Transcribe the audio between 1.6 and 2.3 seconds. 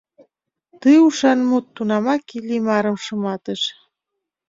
тунамак